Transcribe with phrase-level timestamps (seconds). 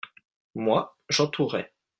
[0.55, 1.69] moi, j'entourais.